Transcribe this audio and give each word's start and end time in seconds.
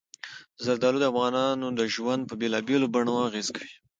زردالو 0.65 1.01
د 1.01 1.05
افغانانو 1.11 1.67
ژوند 1.95 2.21
په 2.29 2.33
بېلابېلو 2.41 2.91
بڼو 2.93 3.13
اغېزمن 3.27 3.53
کوي. 3.61 3.73